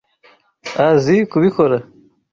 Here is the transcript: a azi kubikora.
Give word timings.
a 0.81 0.85
azi 0.95 1.15
kubikora. 1.31 1.77